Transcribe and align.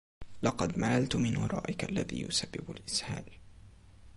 لقد 0.43 0.77
مللت 0.79 1.15
من 1.15 1.35
هرائك 1.37 1.83
الذي 1.83 2.21
يسبب 2.21 2.71
الإسهال. 2.71 3.23